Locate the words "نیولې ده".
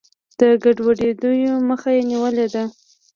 2.09-2.63